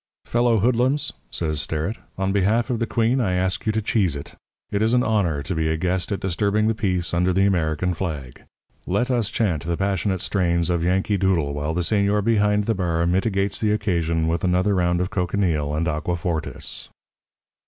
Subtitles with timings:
[0.25, 4.33] "'Fellow hoodlums,' says Sterrett, 'on behalf of the Queen I ask you to cheese it.
[4.71, 7.93] It is an honour to be a guest at disturbing the peace under the American
[7.93, 8.41] flag.
[8.87, 13.05] Let us chant the passionate strains of "Yankee Doodle" while the señor behind the bar
[13.05, 16.89] mitigates the occasion with another round of cochineal and aqua fortis.'